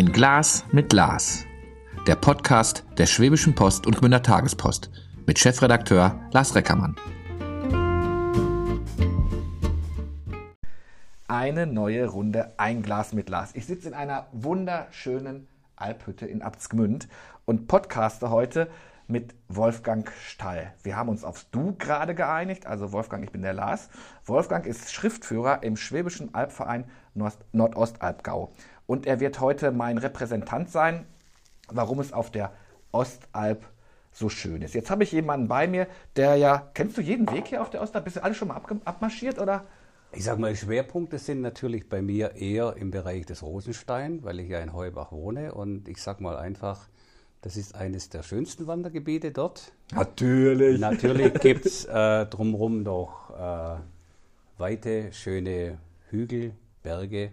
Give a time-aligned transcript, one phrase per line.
[0.00, 1.44] Ein Glas mit Lars.
[2.06, 4.90] Der Podcast der Schwäbischen Post und Gmünder Tagespost
[5.26, 6.96] mit Chefredakteur Lars Reckermann.
[11.28, 13.54] Eine neue Runde Ein Glas mit Lars.
[13.54, 17.06] Ich sitze in einer wunderschönen Alphütte in Abtsgmünd
[17.44, 18.70] und podcaste heute
[19.06, 20.72] mit Wolfgang Stall.
[20.82, 22.64] Wir haben uns aufs Du gerade geeinigt.
[22.64, 23.90] Also Wolfgang, ich bin der Lars.
[24.24, 26.86] Wolfgang ist Schriftführer im Schwäbischen Albverein
[27.52, 28.54] Nordostalbgau.
[28.90, 31.06] Und er wird heute mein Repräsentant sein,
[31.68, 32.50] warum es auf der
[32.90, 33.64] Ostalb
[34.10, 34.74] so schön ist.
[34.74, 37.82] Jetzt habe ich jemanden bei mir, der ja, kennst du jeden Weg hier auf der
[37.82, 38.02] Ostalb?
[38.02, 39.64] Bist du alle schon mal abmarschiert oder?
[40.10, 44.48] Ich sage mal, Schwerpunkte sind natürlich bei mir eher im Bereich des Rosenstein, weil ich
[44.48, 46.88] ja in Heubach wohne und ich sage mal einfach,
[47.42, 49.70] das ist eines der schönsten Wandergebiete dort.
[49.94, 50.80] Natürlich.
[50.80, 53.78] Natürlich gibt es äh, drumherum noch äh,
[54.58, 57.30] weite, schöne Hügel, Berge,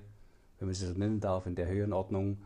[0.60, 2.38] wenn man sie so nennen darf, in der Höhenordnung.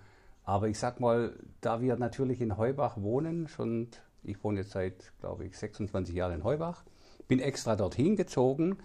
[0.44, 3.88] Aber ich sag mal, da wir natürlich in Heubach wohnen, schon,
[4.24, 6.84] ich wohne jetzt seit, glaube ich, 26 Jahren in Heubach,
[7.28, 8.78] bin extra dorthin gezogen,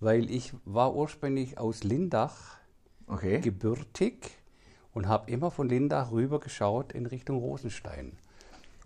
[0.00, 2.56] weil ich war ursprünglich aus Lindach
[3.08, 3.38] Okay.
[3.40, 4.36] gebürtig
[4.92, 8.18] und habe immer von Lindach rüber geschaut in Richtung Rosenstein.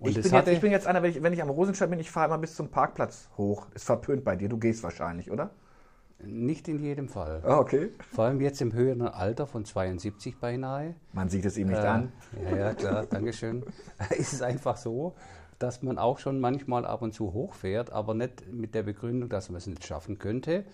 [0.03, 1.99] Ich es bin, jetzt, ich bin jetzt einer, wenn ich, wenn ich am Rosenstein bin,
[1.99, 3.67] ich fahre immer bis zum Parkplatz hoch.
[3.75, 4.49] Ist verpönt bei dir.
[4.49, 5.51] Du gehst wahrscheinlich, oder?
[6.25, 7.41] Nicht in jedem Fall.
[7.45, 7.91] Ah, okay.
[8.13, 10.95] Vor allem jetzt im höheren Alter von 72 beinahe.
[11.13, 12.13] Man sieht es ihm nicht Äh, an.
[12.51, 13.65] Ja, ja, klar, Dankeschön.
[14.19, 15.15] ist es einfach so,
[15.59, 19.49] dass man auch schon manchmal ab und zu hochfährt, aber nicht mit der Begründung, dass
[19.51, 20.65] man es nicht schaffen könnte,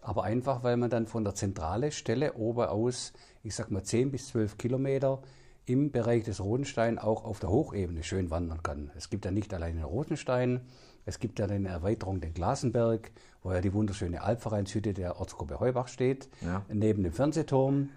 [0.00, 3.12] aber einfach, weil man dann von der zentrale Stelle oben aus,
[3.42, 5.20] ich sag mal 10 bis 12 Kilometer
[5.66, 8.92] im Bereich des Rodenstein auch auf der Hochebene schön wandern kann.
[8.96, 10.60] Es gibt ja nicht allein den Rodenstein,
[11.06, 13.10] es gibt ja eine Erweiterung den Glasenberg,
[13.42, 16.62] wo ja die wunderschöne Alpvereinshütte der Ortsgruppe Heubach steht, Ja.
[16.68, 17.88] neben dem Fernsehturm.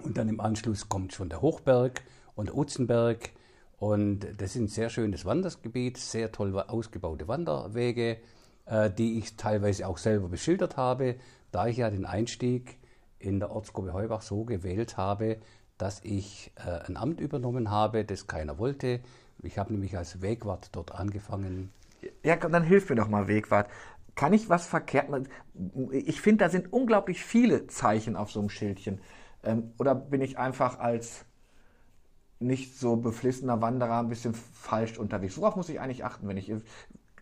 [0.00, 2.02] Und dann im Anschluss kommt schon der Hochberg
[2.34, 3.30] und der Utzenberg.
[3.78, 8.18] Und das ist ein sehr schönes Wandergebiet, sehr toll ausgebaute Wanderwege,
[8.66, 11.14] äh, die ich teilweise auch selber beschildert habe,
[11.52, 12.78] da ich ja den Einstieg
[13.20, 15.38] in der Ortsgruppe Heubach so gewählt habe,
[15.78, 19.00] dass ich äh, ein Amt übernommen habe, das keiner wollte.
[19.42, 21.70] Ich habe nämlich als Wegwart dort angefangen.
[22.22, 23.68] Ja, komm, dann hilf mir doch mal, Wegwart.
[24.14, 25.28] Kann ich was verkehrt machen?
[25.92, 29.00] Ich finde, da sind unglaublich viele Zeichen auf so einem Schildchen.
[29.44, 31.24] Ähm, oder bin ich einfach als
[32.40, 35.36] nicht so beflissener Wanderer ein bisschen falsch unterwegs?
[35.38, 36.46] Worauf muss ich eigentlich achten, wenn ich.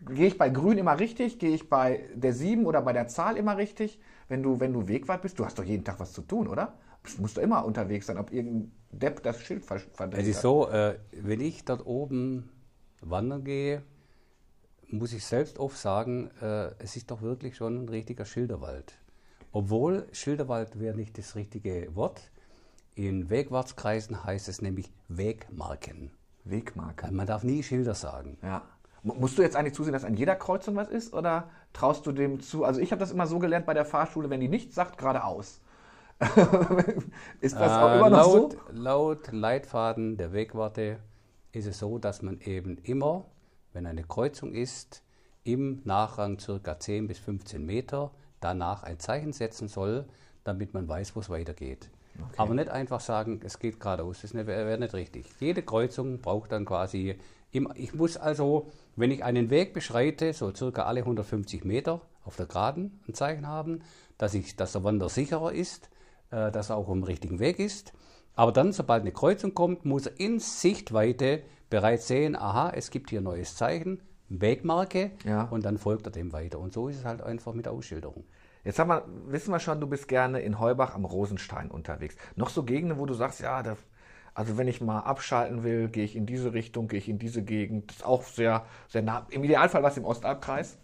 [0.05, 1.39] Gehe ich bei Grün immer richtig?
[1.39, 3.99] Gehe ich bei der 7 oder bei der Zahl immer richtig?
[4.29, 6.73] Wenn du, wenn du Wegwart bist, du hast doch jeden Tag was zu tun, oder?
[7.15, 10.41] Du musst doch immer unterwegs sein, ob irgendein Depp das Schild ver- verdreht Es ist
[10.41, 12.49] so, äh, wenn ich dort oben
[13.01, 13.81] wandern gehe,
[14.89, 18.93] muss ich selbst oft sagen, äh, es ist doch wirklich schon ein richtiger Schilderwald.
[19.51, 22.31] Obwohl Schilderwald wäre nicht das richtige Wort.
[22.95, 26.11] In Wegwartskreisen heißt es nämlich Wegmarken.
[26.45, 27.11] Wegmarke.
[27.11, 28.37] Man darf nie Schilder sagen.
[28.41, 28.63] Ja.
[29.03, 32.11] Mu- Musst du jetzt eigentlich zusehen, dass an jeder Kreuzung was ist oder traust du
[32.11, 32.63] dem zu?
[32.63, 35.61] Also ich habe das immer so gelernt bei der Fahrschule, wenn die nichts sagt, geradeaus.
[37.41, 38.59] ist das auch Äh, immer noch laut, so?
[38.73, 40.97] laut Leitfaden der Wegwarte
[41.51, 43.25] ist es so, dass man eben immer,
[43.77, 45.03] wenn eine Kreuzung ist,
[45.43, 50.05] im Nachrang circa 10 bis 15 Meter danach ein Zeichen setzen soll,
[50.43, 51.91] damit man weiß, wo es weitergeht.
[52.37, 55.27] Aber nicht einfach sagen, es geht geradeaus, das wäre wär nicht richtig.
[55.39, 57.19] Jede Kreuzung braucht dann quasi,
[57.51, 62.35] im, ich muss also, wenn ich einen Weg beschreite, so circa alle 150 Meter auf
[62.35, 63.81] der Geraden ein Zeichen haben,
[64.17, 65.91] dass, ich, dass der Wander sicherer ist,
[66.31, 67.93] äh, dass er auch am richtigen Weg ist.
[68.33, 73.09] Aber dann, sobald eine Kreuzung kommt, muss er in Sichtweite bereits sehen, aha, es gibt
[73.09, 75.43] hier ein neues Zeichen, Wegmarke, Ja.
[75.43, 76.59] und dann folgt er dem weiter.
[76.59, 78.25] Und so ist es halt einfach mit der Ausschilderung.
[78.63, 82.15] Jetzt haben wir, wissen wir schon, du bist gerne in Heubach am Rosenstein unterwegs.
[82.35, 83.77] Noch so Gegenden, wo du sagst, ja, da,
[84.33, 87.41] also wenn ich mal abschalten will, gehe ich in diese Richtung, gehe ich in diese
[87.43, 87.89] Gegend.
[87.89, 89.25] Das ist auch sehr, sehr nah.
[89.29, 90.77] Im Idealfall was im Ostalbkreis.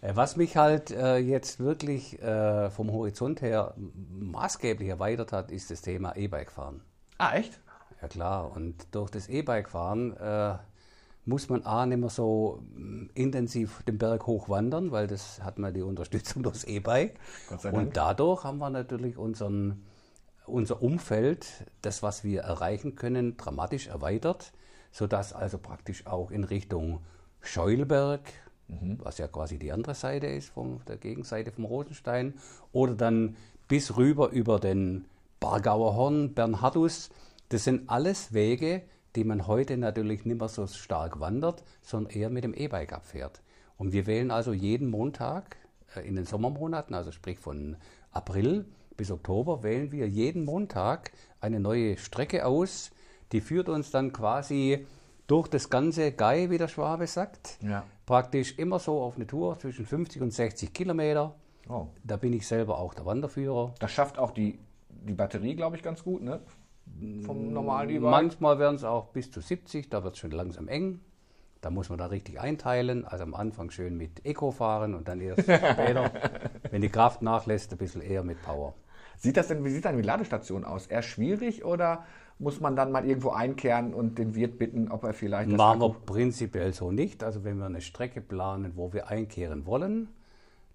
[0.00, 3.74] Äh, Was mich halt äh, jetzt wirklich äh, vom Horizont her
[4.18, 6.80] maßgeblich erweitert hat, ist das Thema E-Bike fahren.
[7.18, 7.60] Ah, echt?
[8.02, 10.56] Ja klar, und durch das E-Bike fahren äh,
[11.26, 15.74] muss man A nicht mehr so mm, intensiv den Berg hochwandern, weil das hat man
[15.74, 17.18] die Unterstützung durchs E-Bike.
[17.72, 19.84] Und dadurch haben wir natürlich unseren,
[20.46, 21.46] unser Umfeld,
[21.82, 24.52] das, was wir erreichen können, dramatisch erweitert,
[24.92, 27.00] sodass also praktisch auch in Richtung
[27.42, 28.22] Scheulberg,
[28.98, 32.34] was ja quasi die andere Seite ist, von der Gegenseite vom Rosenstein,
[32.72, 33.36] oder dann
[33.68, 35.04] bis rüber über den
[35.38, 37.10] Bargauer Horn, Bernhardus,
[37.50, 38.82] das sind alles Wege,
[39.16, 43.42] die man heute natürlich nicht mehr so stark wandert, sondern eher mit dem E-Bike abfährt.
[43.76, 45.56] Und wir wählen also jeden Montag
[45.94, 47.76] äh, in den Sommermonaten, also sprich von
[48.12, 48.66] April
[48.96, 52.90] bis Oktober wählen wir jeden Montag eine neue Strecke aus.
[53.32, 54.86] Die führt uns dann quasi
[55.26, 57.56] durch das ganze Gai, wie der Schwabe sagt.
[57.62, 57.84] Ja.
[58.04, 61.34] Praktisch immer so auf eine Tour zwischen 50 und 60 Kilometer.
[61.66, 61.86] Oh.
[62.04, 63.74] Da bin ich selber auch der Wanderführer.
[63.78, 64.58] Das schafft auch die,
[64.90, 66.40] die Batterie, glaube ich, ganz gut, ne?
[67.24, 68.10] Vom normalen E-Bike.
[68.10, 71.00] Manchmal werden es auch bis zu 70, da wird es schon langsam eng.
[71.60, 73.04] Da muss man da richtig einteilen.
[73.04, 76.10] Also am Anfang schön mit Eco fahren und dann erst später,
[76.70, 78.74] wenn die Kraft nachlässt, ein bisschen eher mit Power.
[79.18, 80.86] Sieht das denn, wie sieht dann die Ladestation aus?
[80.86, 82.04] Eher schwierig oder
[82.38, 85.80] muss man dann mal irgendwo einkehren und den Wirt bitten, ob er vielleicht das Machen
[85.80, 87.22] wir prinzipiell so nicht.
[87.22, 90.08] Also wenn wir eine Strecke planen, wo wir einkehren wollen,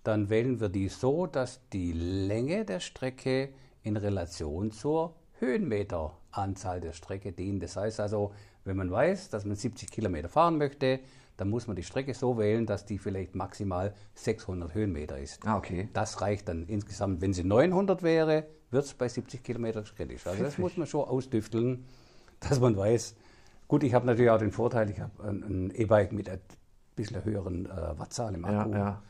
[0.04, 3.50] dann wählen wir die so, dass die Länge der Strecke
[3.82, 7.62] in Relation zur Höhenmeteranzahl der Strecke dient.
[7.64, 8.32] Das heißt also,
[8.64, 11.00] wenn man weiß, dass man 70 Kilometer fahren möchte,
[11.38, 15.46] dann muss man die Strecke so wählen, dass die vielleicht maximal 600 Höhenmeter ist.
[15.46, 15.90] Ah, okay.
[15.94, 17.22] Das reicht dann insgesamt.
[17.22, 20.26] Wenn sie 900 wäre, wird es bei 70 Kilometern kritisch.
[20.28, 21.86] Also das muss man schon ausdüfteln,
[22.40, 23.16] dass man weiß.
[23.68, 26.40] Gut, ich habe natürlich auch den Vorteil, ich habe ein, E-Bike mit ein
[26.96, 28.72] bisschen höheren äh, Wattzahl im Ja, Akku.
[28.72, 29.04] ja.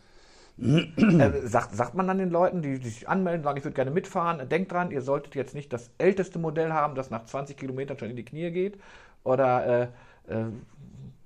[0.57, 3.91] Äh, sagt, sagt man dann den Leuten, die, die sich anmelden, sagen, ich würde gerne
[3.91, 7.97] mitfahren, denkt dran, ihr solltet jetzt nicht das älteste Modell haben, das nach 20 Kilometern
[7.97, 8.79] schon in die Knie geht.
[9.23, 9.91] Oder
[10.27, 10.45] äh, äh,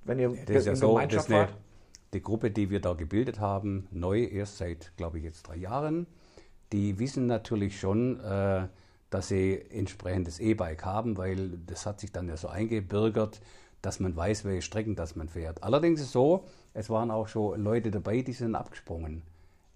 [0.04, 1.58] wenn ihr Das ist ja in so, das Gemeinschaft eine, fahrt.
[2.12, 6.06] die Gruppe, die wir da gebildet haben, neu, erst seit, glaube ich, jetzt drei Jahren,
[6.72, 8.66] die wissen natürlich schon, äh,
[9.10, 13.40] dass sie entsprechendes E-Bike haben, weil das hat sich dann ja so eingebürgert,
[13.82, 15.62] dass man weiß, welche Strecken das man fährt.
[15.62, 16.44] Allerdings ist es so,
[16.74, 19.22] es waren auch schon Leute dabei, die sind abgesprungen,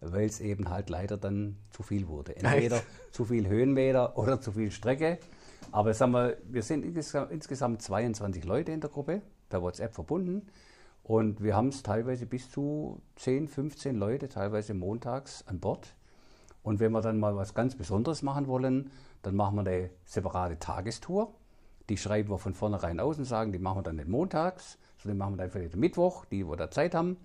[0.01, 2.37] weil es eben halt leider dann zu viel wurde.
[2.37, 5.19] Entweder zu viel Höhenmeter oder zu viel Strecke.
[5.73, 10.47] Aber sagen wir, wir sind insgesa- insgesamt 22 Leute in der Gruppe, per WhatsApp verbunden.
[11.03, 15.95] Und wir haben es teilweise bis zu 10, 15 Leute, teilweise montags an Bord.
[16.62, 18.91] Und wenn wir dann mal was ganz Besonderes machen wollen,
[19.23, 21.35] dann machen wir eine separate Tagestour.
[21.88, 25.16] Die schreiben wir von vornherein aus und sagen, die machen wir dann nicht montags, sondern
[25.16, 27.16] die machen wir dann vielleicht am Mittwoch, die, wo da Zeit haben.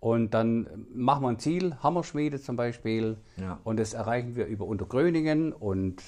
[0.00, 3.18] Und dann machen wir ein Ziel, Hammerschmiede zum Beispiel.
[3.36, 3.60] Ja.
[3.64, 6.02] Und das erreichen wir über Untergröningen und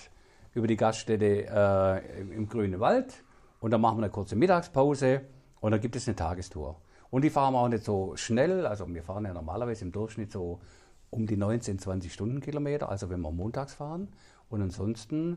[0.55, 3.23] über die Gaststätte äh, im, im Grünen Wald.
[3.61, 5.21] Und dann machen wir eine kurze Mittagspause
[5.61, 6.81] und dann gibt es eine Tagestour.
[7.11, 8.67] Und die fahren wir auch nicht so schnell.
[8.67, 10.61] Also wir fahren ja normalerweise im Durchschnitt so
[11.11, 14.09] um die 19, 20 Stundenkilometer, also wenn wir montags fahren.
[14.49, 15.37] Und ansonsten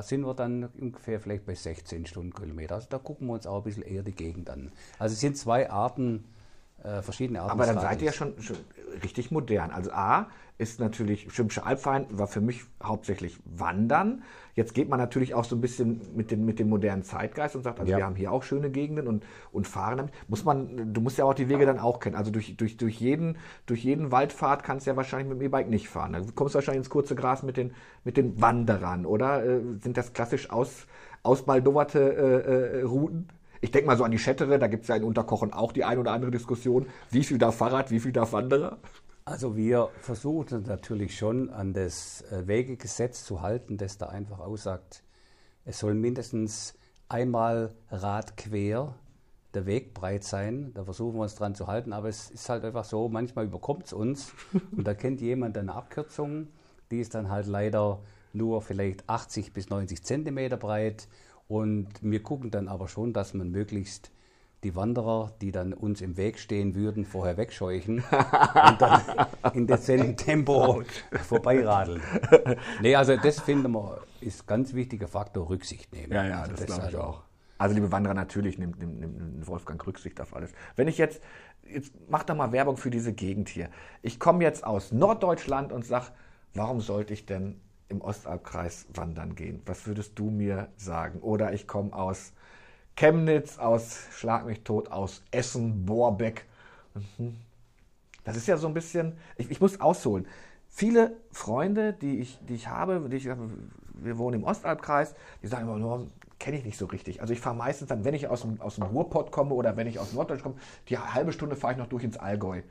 [0.00, 2.76] sind wir dann ungefähr vielleicht bei 16 Stundenkilometer.
[2.76, 4.72] Also da gucken wir uns auch ein bisschen eher die Gegend an.
[4.98, 6.24] Also es sind zwei Arten,
[6.82, 7.52] äh, verschiedene Arten.
[7.52, 8.56] Aber dann seid ihr ja schon, schon
[9.02, 9.70] richtig modern.
[9.70, 14.22] Also A ist natürlich, Schwäbische Albverein war für mich hauptsächlich Wandern.
[14.54, 17.62] Jetzt geht man natürlich auch so ein bisschen mit dem, mit dem modernen Zeitgeist und
[17.62, 17.98] sagt, also Ja.
[17.98, 20.12] wir haben hier auch schöne Gegenden und, und fahren damit.
[20.28, 22.16] Muss man, du musst ja auch die Wege dann auch kennen.
[22.16, 25.68] Also durch, durch, durch, jeden, durch jeden Waldpfad kannst du ja wahrscheinlich mit dem E-Bike
[25.68, 26.12] nicht fahren.
[26.12, 27.72] Da kommst du wahrscheinlich ins kurze Gras mit den,
[28.04, 29.44] mit den Wanderern, oder?
[29.44, 30.86] Äh, sind das klassisch aus,
[31.22, 33.28] ausbaldowerte äh, äh, Routen?
[33.62, 35.84] Ich denke mal so an die Schettere, da gibt es ja in Unterkochen auch die
[35.84, 36.86] ein oder andere Diskussion.
[37.10, 38.78] Wie viel darf Fahrrad, wie viel darf Wanderer?
[39.24, 45.04] Also wir versuchen natürlich schon an das äh, Wegegesetz zu halten, das da einfach aussagt,
[45.64, 46.74] es soll mindestens
[47.08, 48.96] einmal radquer
[49.54, 50.72] der Weg breit sein.
[50.74, 53.86] Da versuchen wir uns dran zu halten, aber es ist halt einfach so, manchmal überkommt
[53.86, 54.32] es uns
[54.76, 56.48] und da kennt jemand eine Abkürzung,
[56.90, 58.00] die ist dann halt leider
[58.32, 61.06] nur vielleicht 80 bis 90 Zentimeter breit
[61.48, 64.10] und wir gucken dann aber schon, dass man möglichst
[64.64, 67.96] die Wanderer, die dann uns im Weg stehen würden, vorher wegscheuchen
[68.68, 69.00] und dann
[69.54, 70.82] in dezentem Tempo
[71.24, 72.00] vorbeiradeln.
[72.80, 76.12] Nee, also das finden wir, ist ganz wichtiger Faktor, Rücksicht nehmen.
[76.42, 76.98] Also also-
[77.58, 80.52] Also liebe Wanderer, natürlich nimmt, nimmt, nimmt Wolfgang Rücksicht auf alles.
[80.76, 81.22] Wenn ich jetzt,
[81.68, 83.68] jetzt mach doch mal Werbung für diese Gegend hier.
[84.00, 86.10] Ich komme jetzt aus Norddeutschland und sag,
[86.54, 87.60] warum sollte ich denn
[87.92, 89.62] im Ostalbkreis wandern gehen?
[89.66, 91.20] Was würdest du mir sagen?
[91.20, 92.32] Oder ich komme aus
[92.96, 96.44] Chemnitz, aus Schlag mich tot, aus Essen, Bohrbeck.
[96.94, 97.36] Mhm.
[98.24, 100.26] Das ist ja so ein bisschen, ich, ich muss ausholen.
[100.68, 105.64] Viele Freunde, die ich, die ich habe, die ich, wir wohnen im Ostalbkreis, die sagen
[105.64, 106.08] immer, nur
[106.38, 107.20] kenne ich nicht so richtig.
[107.20, 109.86] Also ich fahre meistens dann, wenn ich aus dem, aus dem Ruhrpott komme oder wenn
[109.86, 112.62] ich aus Norddeutschland komme, die halbe Stunde fahre ich noch durch ins Allgäu.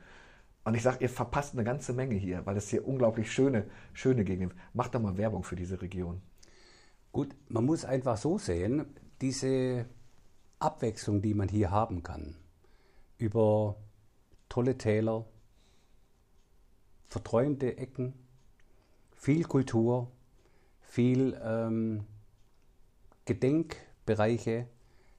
[0.64, 4.24] Und ich sage, ihr verpasst eine ganze Menge hier, weil es hier unglaublich schöne, schöne
[4.24, 4.58] Gegend ist.
[4.74, 6.22] Macht doch mal Werbung für diese Region.
[7.10, 8.86] Gut, man muss einfach so sehen,
[9.20, 9.86] diese
[10.60, 12.36] Abwechslung, die man hier haben kann,
[13.18, 13.76] über
[14.48, 15.26] tolle Täler,
[17.08, 18.14] verträumte Ecken,
[19.10, 20.10] viel Kultur,
[20.80, 22.06] viel ähm,
[23.24, 24.68] Gedenkbereiche,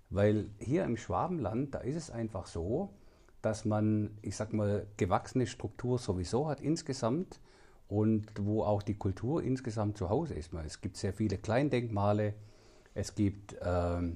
[0.09, 2.93] weil hier im Schwabenland, da ist es einfach so,
[3.43, 7.41] dass man, ich sag mal, gewachsene Struktur sowieso hat insgesamt
[7.89, 10.51] und wo auch die Kultur insgesamt zu Hause ist.
[10.65, 12.33] Es gibt sehr viele Kleindenkmale,
[12.95, 14.15] es gibt ähm,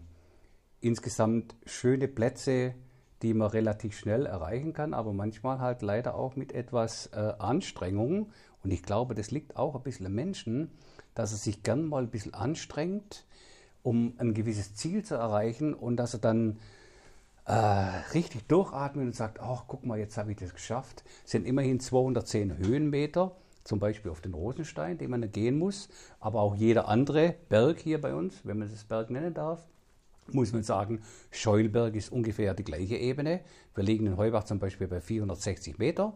[0.79, 2.73] insgesamt schöne Plätze,
[3.21, 8.31] die man relativ schnell erreichen kann, aber manchmal halt leider auch mit etwas äh, Anstrengung.
[8.63, 10.71] Und ich glaube, das liegt auch ein bisschen am Menschen,
[11.15, 13.25] dass er sich gern mal ein bisschen anstrengt,
[13.83, 16.59] um ein gewisses Ziel zu erreichen und dass er dann
[17.47, 17.53] äh,
[18.13, 21.03] richtig durchatmet und sagt, ach, guck mal, jetzt habe ich das geschafft.
[21.23, 25.87] Es sind immerhin 210 Höhenmeter, zum Beispiel auf den Rosenstein, den man gehen muss,
[26.19, 29.65] aber auch jeder andere Berg hier bei uns, wenn man das Berg nennen darf,
[30.29, 31.01] muss man sagen,
[31.31, 33.39] Scheulberg ist ungefähr die gleiche Ebene.
[33.75, 36.13] Wir liegen in Heubach zum Beispiel bei 460 Meter.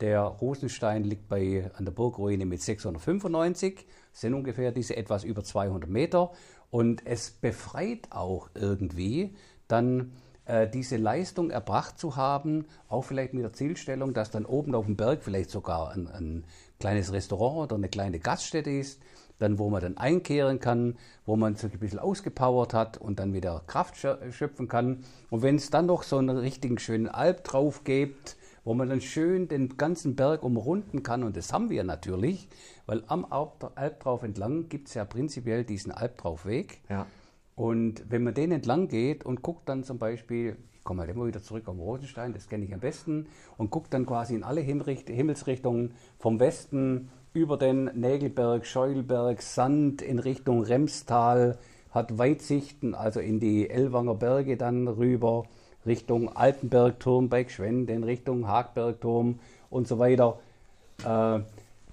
[0.00, 5.88] Der Rosenstein liegt bei, an der Burgruine mit 695, sind ungefähr diese etwas über 200
[5.88, 6.32] Meter.
[6.68, 9.34] Und es befreit auch irgendwie
[9.68, 10.12] dann
[10.46, 14.86] äh, diese Leistung erbracht zu haben, auch vielleicht mit der Zielstellung, dass dann oben auf
[14.86, 16.44] dem Berg vielleicht sogar ein, ein
[16.78, 19.00] kleines Restaurant oder eine kleine Gaststätte ist,
[19.38, 23.34] dann wo man dann einkehren kann, wo man sich ein bisschen ausgepowert hat und dann
[23.34, 25.04] wieder Kraft schöpfen kann.
[25.30, 29.00] Und wenn es dann noch so einen richtigen schönen Alp drauf gibt, wo man dann
[29.00, 32.48] schön den ganzen Berg umrunden kann, und das haben wir natürlich,
[32.86, 36.80] weil am Alp drauf entlang gibt es ja prinzipiell diesen Alpdraufweg.
[36.88, 37.06] Ja.
[37.56, 41.26] Und wenn man den entlang geht und guckt dann zum Beispiel, ich komme halt immer
[41.26, 44.60] wieder zurück am Rosenstein, das kenne ich am besten, und guckt dann quasi in alle
[44.60, 51.58] Himmelsrichtungen vom Westen über den Nägelberg, Scheulberg, Sand in Richtung Remstal,
[51.90, 55.44] hat Weitsichten, also in die Ellwanger Berge dann rüber,
[55.86, 59.38] Richtung Altenbergturm bei Gschwend, in Richtung Hagbergturm
[59.70, 60.38] und so weiter.
[61.00, 61.40] Äh,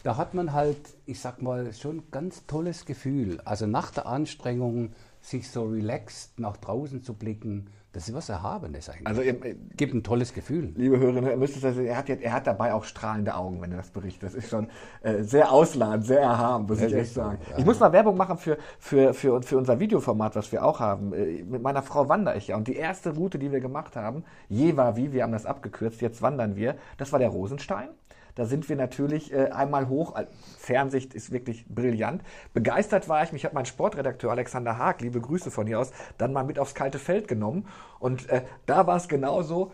[0.04, 3.40] da hat man halt, ich sag mal, schon ein ganz tolles Gefühl.
[3.46, 4.92] Also nach der Anstrengung
[5.24, 9.06] sich so relaxed nach draußen zu blicken das ist was Erhabenes eigentlich.
[9.06, 10.74] Also ihr, gibt ein tolles Gefühl.
[10.76, 13.70] Liebe Hörerinnen, ihr müsst es, er, hat jetzt, er hat dabei auch strahlende Augen, wenn
[13.70, 14.24] er das berichtet.
[14.24, 14.68] Das ist schon
[15.04, 17.38] äh, sehr ausladend, sehr erhaben, muss ja, ich echt sagen.
[17.52, 17.60] Ja.
[17.60, 21.14] Ich muss mal Werbung machen für, für, für, für unser Videoformat, was wir auch haben.
[21.14, 22.58] Äh, mit meiner Frau wandere ich ja.
[22.58, 26.02] Und die erste Route, die wir gemacht haben, je war wie, wir haben das abgekürzt,
[26.02, 27.90] jetzt wandern wir, das war der Rosenstein.
[28.36, 30.16] Da sind wir natürlich äh, einmal hoch.
[30.58, 32.24] Fernsicht ist wirklich brillant.
[32.54, 36.34] Begeistert war ich, mich hat mein Sportredakteur Alexander Haag, liebe Grüße von hier aus, dann
[36.34, 37.68] mal mit aufs kalte Feld genommen.
[38.00, 39.72] Und äh, da war es genauso.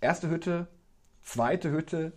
[0.00, 0.68] Erste Hütte,
[1.22, 2.12] zweite Hütte,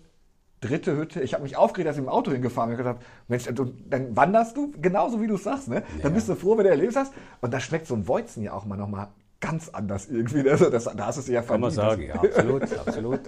[0.62, 1.22] dritte Hütte.
[1.22, 2.80] Ich habe mich aufgeregt, dass ich im Auto hingefahren bin.
[2.80, 5.68] Ich habe gedacht, Mensch, du, dann wanderst du, genauso wie du es sagst.
[5.68, 5.78] Ne?
[5.78, 6.04] Ja.
[6.04, 7.14] Dann bist du froh, wenn du erlebst hast.
[7.42, 9.10] Und da schmeckt so ein Weizen ja auch mal nochmal
[9.42, 10.48] ganz anders irgendwie.
[10.50, 13.20] Also das, da hast du es ja Kann man sagen, ja, absolut, absolut.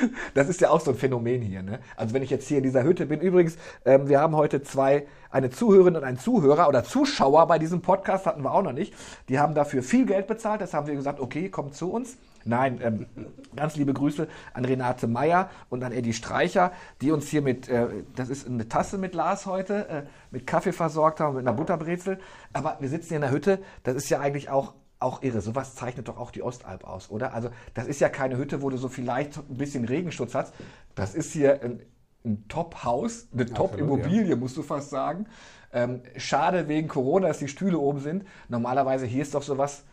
[0.34, 1.62] Das ist ja auch so ein Phänomen hier.
[1.62, 1.80] Ne?
[1.96, 5.06] Also wenn ich jetzt hier in dieser Hütte bin, übrigens, ähm, wir haben heute zwei,
[5.30, 8.94] eine Zuhörerin und einen Zuhörer oder Zuschauer bei diesem Podcast, hatten wir auch noch nicht.
[9.28, 10.60] Die haben dafür viel Geld bezahlt.
[10.60, 12.16] Das haben wir gesagt, okay, kommt zu uns.
[12.44, 13.06] Nein, ähm,
[13.54, 17.88] ganz liebe Grüße an Renate Meyer und an Eddie Streicher, die uns hier mit, äh,
[18.16, 22.18] das ist eine Tasse mit Lars heute, äh, mit Kaffee versorgt haben, mit einer Butterbrezel.
[22.52, 25.40] Aber wir sitzen hier in der Hütte, das ist ja eigentlich auch auch irre.
[25.40, 27.34] Sowas zeichnet doch auch die Ostalb aus, oder?
[27.34, 30.54] Also das ist ja keine Hütte, wo du so vielleicht ein bisschen Regenschutz hast.
[30.94, 31.80] Das ist hier ein,
[32.24, 34.36] ein Top-Haus, eine Top-Immobilie, ja.
[34.36, 35.26] musst du fast sagen.
[35.72, 38.24] Ähm, schade wegen Corona, dass die Stühle oben sind.
[38.48, 39.84] Normalerweise hier ist doch sowas,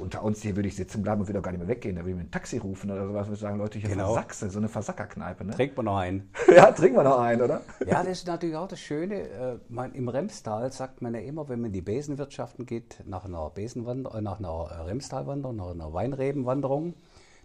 [0.00, 1.96] unter uns hier würde ich sitzen bleiben und würde auch gar nicht mehr weggehen.
[1.96, 3.26] Da würde ich mir ein Taxi rufen oder sowas.
[3.26, 4.12] Würde sagen, Leute, ich genau.
[4.12, 5.44] Versachse, so eine Versackerkneipe.
[5.44, 5.52] Ne?
[5.52, 6.30] Trinkt man noch einen.
[6.54, 7.62] ja, trinkt man noch einen, oder?
[7.84, 9.28] ja, das ist natürlich auch das Schöne.
[9.28, 13.24] Äh, man, Im Remstal sagt man ja immer, wenn man in die Besenwirtschaften geht, nach
[13.24, 16.94] einer Besenwanderung, äh, nach einer äh, Remstalwanderung, nach einer Weinrebenwanderung,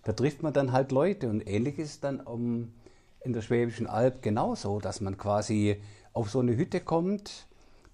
[0.03, 1.29] da trifft man dann halt Leute.
[1.29, 2.74] Und ähnlich ist dann um,
[3.21, 5.81] in der Schwäbischen Alb genauso, dass man quasi
[6.13, 7.48] auf so eine Hütte kommt,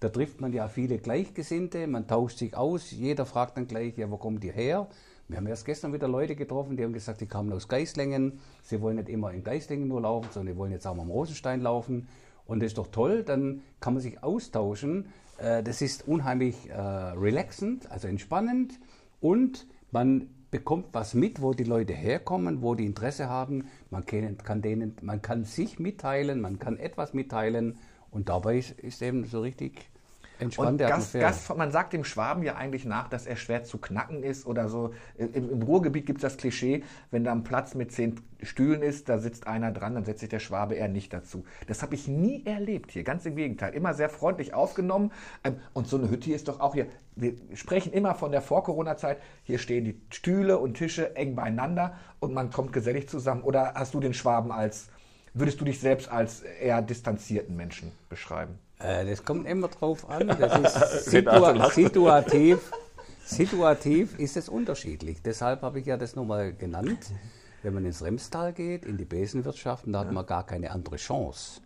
[0.05, 4.11] da trifft man ja viele Gleichgesinnte, man tauscht sich aus, jeder fragt dann gleich, ja,
[4.11, 4.87] wo kommt ihr her?
[5.27, 8.39] Wir haben erst gestern wieder Leute getroffen, die haben gesagt, die kamen aus Geislingen.
[8.61, 11.09] Sie wollen nicht immer in Geislingen nur laufen, sondern die wollen jetzt auch mal am
[11.09, 12.07] Rosenstein laufen.
[12.45, 15.07] Und das ist doch toll, dann kann man sich austauschen.
[15.39, 18.79] Äh, das ist unheimlich äh, relaxend, also entspannend.
[19.21, 23.69] Und man bekommt was mit, wo die Leute herkommen, wo die Interesse haben.
[23.89, 27.79] Man kann, denen, man kann sich mitteilen, man kann etwas mitteilen.
[28.11, 29.89] Und dabei ist, ist eben so richtig
[30.39, 33.77] Entspannte und Gast, Gast, man sagt dem Schwaben ja eigentlich nach, dass er schwer zu
[33.77, 34.93] knacken ist oder so.
[35.17, 39.09] Im, im Ruhrgebiet gibt es das Klischee, wenn da ein Platz mit zehn Stühlen ist,
[39.09, 41.45] da sitzt einer dran, dann setzt sich der Schwabe eher nicht dazu.
[41.67, 43.73] Das habe ich nie erlebt hier, ganz im Gegenteil.
[43.73, 45.11] Immer sehr freundlich aufgenommen.
[45.43, 48.41] Ähm, und so eine Hütte hier ist doch auch hier, wir sprechen immer von der
[48.41, 53.41] Vor-Corona-Zeit, hier stehen die Stühle und Tische eng beieinander und man kommt gesellig zusammen.
[53.41, 54.89] Oder hast du den Schwaben als,
[55.33, 58.59] würdest du dich selbst als eher distanzierten Menschen beschreiben?
[58.79, 60.27] Äh, das kommt immer drauf an.
[60.27, 62.71] Das ist situa situativ.
[63.25, 65.21] Situativ ist es unterschiedlich.
[65.23, 67.11] Deshalb habe ich ja das nochmal genannt.
[67.63, 71.61] Wenn man ins Remstal geht, in die Besenwirtschaften, da hat man gar keine andere Chance.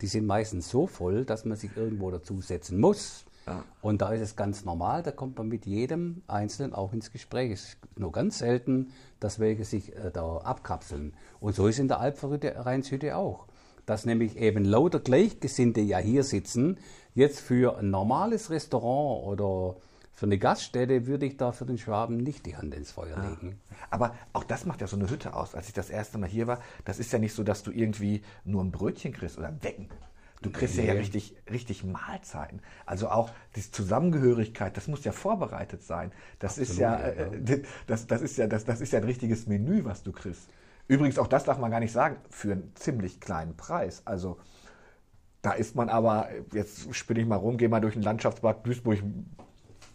[0.00, 3.24] die sind meistens so voll, dass man sich irgendwo dazusetzen muss.
[3.46, 3.62] Ja.
[3.80, 7.52] Und da ist es ganz normal, da kommt man mit jedem Einzelnen auch ins Gespräch.
[7.52, 11.14] Es ist nur ganz selten, dass welche sich äh, da abkapseln.
[11.40, 13.46] Und so ist in der Alpvereинshütte auch.
[13.86, 16.78] Dass nämlich eben lauter Gleichgesinnte ja hier sitzen.
[17.14, 19.76] Jetzt für ein normales Restaurant oder
[20.14, 23.60] für eine Gaststätte würde ich da für den Schwaben nicht die Hand ins Feuer legen.
[23.90, 25.54] Aber auch das macht ja so eine Hütte aus.
[25.54, 28.22] Als ich das erste Mal hier war, das ist ja nicht so, dass du irgendwie
[28.44, 29.88] nur ein Brötchen kriegst oder ein Wecken.
[30.40, 31.00] Du kriegst ja, ja Nee.
[31.00, 32.60] richtig, richtig Mahlzeiten.
[32.86, 36.12] Also auch die Zusammengehörigkeit, das muss ja vorbereitet sein.
[36.38, 39.46] Das ist ja, Absolut, äh, das, das ist ja, das, das ist ja ein richtiges
[39.46, 40.48] Menü, was du kriegst.
[40.86, 44.02] Übrigens, auch das darf man gar nicht sagen, für einen ziemlich kleinen Preis.
[44.04, 44.38] Also
[45.42, 48.98] da ist man aber, jetzt spinne ich mal rum, gehe mal durch den Landschaftspark Duisburg,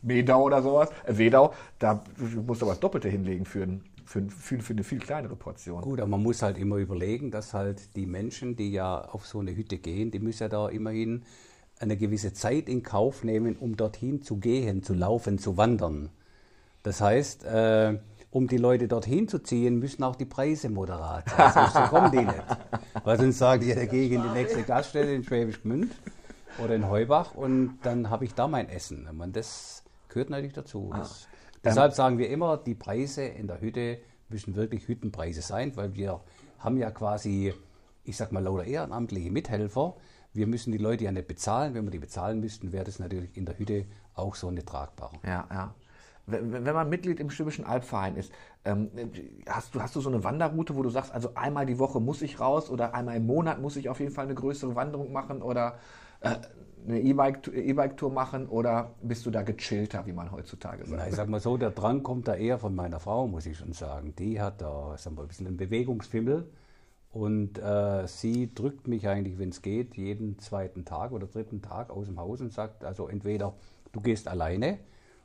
[0.01, 2.03] Medau oder sowas, äh, Wedau, da
[2.45, 5.81] musst du aber das Doppelte hinlegen für, ein, für, für eine viel kleinere Portion.
[5.81, 9.39] Gut, aber man muss halt immer überlegen, dass halt die Menschen, die ja auf so
[9.39, 11.23] eine Hütte gehen, die müssen ja da immerhin
[11.79, 16.09] eine gewisse Zeit in Kauf nehmen, um dorthin zu gehen, zu laufen, zu wandern.
[16.83, 17.97] Das heißt, äh,
[18.31, 21.51] um die Leute dorthin zu ziehen, müssen auch die Preise moderat sein.
[21.51, 22.43] Sonst so kommen die nicht.
[23.03, 25.91] Weil sonst sagen die, ja, da gehe ich in die nächste Gaststätte in Schwäbisch Gmünd
[26.63, 29.07] oder in Heubach und dann habe ich da mein Essen.
[29.13, 30.91] Meine, das gehört natürlich dazu.
[30.95, 31.27] Das,
[31.63, 36.21] deshalb sagen wir immer, die Preise in der Hütte müssen wirklich Hüttenpreise sein, weil wir
[36.59, 37.53] haben ja quasi,
[38.03, 39.95] ich sag mal, lauter ehrenamtliche Mithelfer.
[40.33, 41.73] Wir müssen die Leute ja nicht bezahlen.
[41.73, 45.13] Wenn wir die bezahlen müssten, wäre das natürlich in der Hütte auch so nicht tragbar.
[45.23, 45.73] Ja, ja.
[46.31, 48.31] Wenn wenn man Mitglied im Schwäbischen Albverein ist,
[48.65, 48.89] ähm,
[49.47, 52.21] hast, du, hast du so eine Wanderroute, wo du sagst, also einmal die Woche muss
[52.21, 55.41] ich raus oder einmal im Monat muss ich auf jeden Fall eine größere Wanderung machen
[55.41, 55.79] oder
[56.21, 56.35] äh,
[56.87, 60.97] eine E-Bike- E-Bike-Tour machen oder bist du da gechillter, wie man heutzutage sagt?
[60.97, 63.57] Na, ich sag mal so, der Drang kommt da eher von meiner Frau, muss ich
[63.57, 64.13] schon sagen.
[64.17, 66.47] Die hat da sagen wir, ein bisschen einen Bewegungsfimmel
[67.11, 71.89] und äh, sie drückt mich eigentlich, wenn es geht, jeden zweiten Tag oder dritten Tag
[71.89, 73.53] aus dem Haus und sagt, also entweder
[73.91, 74.79] du gehst alleine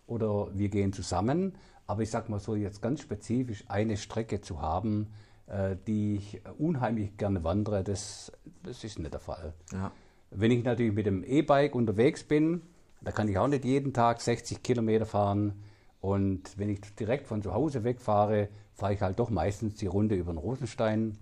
[0.07, 1.55] oder wir gehen zusammen.
[1.87, 5.09] Aber ich sag mal so, jetzt ganz spezifisch eine Strecke zu haben,
[5.47, 9.53] äh, die ich unheimlich gerne wandere, das, das ist nicht der Fall.
[9.73, 9.93] Ja.
[10.31, 12.63] Wenn ich natürlich mit dem E-Bike unterwegs bin,
[13.03, 15.63] da kann ich auch nicht jeden Tag 60 Kilometer fahren.
[16.01, 20.15] Und wenn ich direkt von zu Hause wegfahre, fahre ich halt doch meistens die Runde
[20.15, 21.17] über den Rosenstein,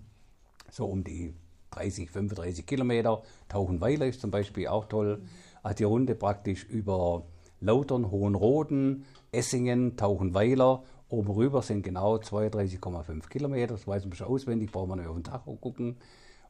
[0.71, 1.33] so um die
[1.71, 3.21] 30, 35 Kilometer.
[3.49, 5.21] Tauchenweiler ist zum Beispiel auch toll.
[5.61, 7.25] Also die Runde praktisch über
[7.63, 10.83] Lautern, Hohenroden, Essingen, Tauchenweiler.
[11.09, 13.73] Oben rüber sind genau 32,5 Kilometer.
[13.73, 15.97] Das weiß man schon auswendig, braucht man nicht auf den Tacho gucken.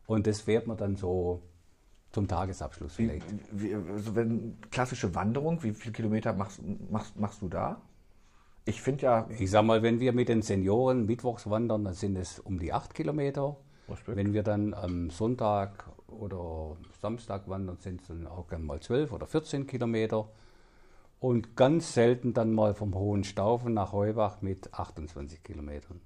[0.06, 1.41] Und das fährt man dann so
[2.12, 3.26] zum Tagesabschluss Wie, vielleicht.
[3.52, 7.82] wie, also wenn klassische Wanderung, wie viele Kilometer machst, machst, machst du da?
[8.65, 12.15] Ich finde ja, Ich sag mal, wenn wir mit den Senioren mittwochs wandern, dann sind
[12.15, 13.58] es um die acht Kilometer.
[13.89, 14.17] Respekt.
[14.17, 19.12] Wenn wir dann am Sonntag oder Samstag wandern, sind es dann auch gerne mal 12
[19.12, 20.30] oder 14 Kilometer.
[21.23, 26.01] Und ganz selten dann mal vom Hohenstaufen nach Heubach mit 28 Kilometern.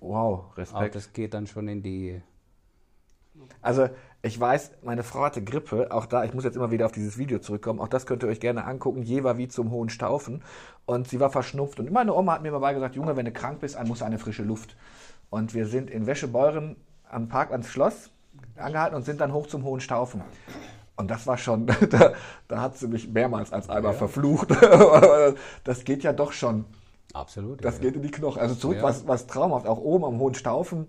[0.00, 0.96] wow, Aber Respekt.
[0.96, 2.20] das geht dann schon in die.
[3.62, 3.88] Also
[4.20, 7.18] ich weiß, meine Frau hatte Grippe, auch da, ich muss jetzt immer wieder auf dieses
[7.18, 10.42] Video zurückkommen, auch das könnt ihr euch gerne angucken, Jever wie zum Hohen Staufen
[10.86, 13.60] und sie war verschnupft und meine Oma hat mir mal gesagt, Junge, wenn du krank
[13.60, 14.76] bist, dann muss eine frische Luft.
[15.30, 16.74] Und wir sind in Wäschebeuren
[17.08, 18.10] am Parklandsschloss
[18.56, 20.20] angehalten und sind dann hoch zum Hohen Staufen.
[20.98, 22.12] Und das war schon, da,
[22.48, 24.48] da hat sie mich mehrmals als einmal verflucht.
[25.64, 26.64] Das geht ja doch schon
[27.14, 27.64] Absolut.
[27.64, 28.40] das ja, geht in die Knochen.
[28.40, 28.82] Also zurück Ja.
[28.82, 29.66] was, was traumhaft.
[29.66, 30.86] Auch oben am Hohen Staufen.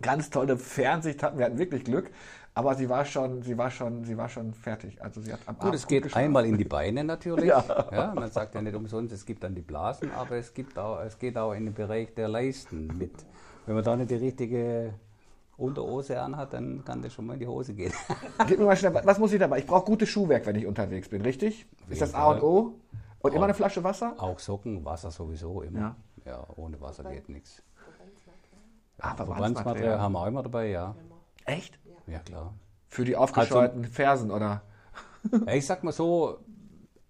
[0.00, 2.10] Ganz tolle Fernsicht hatten wir, hatten wirklich Glück.
[2.54, 5.02] Aber sie war schon, sie war schon, sie war schon fertig.
[5.02, 6.24] Also sie hat am Gut, Abend es geht geschlafen.
[6.26, 7.46] einmal in die Beine natürlich.
[7.48, 7.64] Ja.
[7.90, 8.12] Ja.
[8.14, 11.18] man sagt ja nicht umsonst, es gibt dann die Blasen, aber es, gibt auch, es
[11.18, 13.12] geht auch in den Bereich der Leisten mit.
[13.66, 14.94] Wenn man da nicht die richtige
[15.56, 17.92] Unterhose anhat, dann kann das schon mal in die Hose gehen.
[18.46, 19.58] Gib mir mal schnell, was muss ich dabei?
[19.58, 21.66] Ich brauche gutes Schuhwerk, wenn ich unterwegs bin, richtig?
[21.88, 22.42] Ist das A und.
[22.42, 22.74] O?
[23.20, 24.14] Und immer eine Flasche Wasser?
[24.18, 25.78] Auch Socken, Wasser sowieso immer.
[25.78, 25.96] Ja.
[26.26, 27.62] Ja, ohne Wasser geht nichts.
[28.98, 30.94] Ah, Verbandsmaterial haben wir auch immer dabei, ja.
[31.44, 31.78] Echt?
[32.06, 32.54] Ja, klar.
[32.88, 34.62] Für die aufgescheuerten Fersen, oder?
[35.52, 36.38] Ich sag mal so,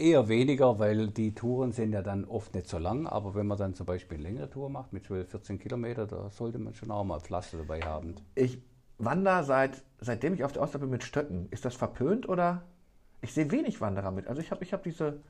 [0.05, 3.59] eher weniger, weil die Touren sind ja dann oft nicht so lang, aber wenn man
[3.59, 6.91] dann zum Beispiel eine längere Tour macht mit 12, 14 Kilometer, da sollte man schon
[6.91, 8.15] auch mal Pflaster dabei haben.
[8.35, 8.59] Ich
[8.99, 11.49] wandere seit, seitdem ich auf der Ostsee bin mit Stöcken.
[11.51, 12.63] Ist das verpönt oder?
[13.23, 14.27] Ich sehe wenig Wanderer mit.
[14.29, 15.21] Also ich habe ich hab diese,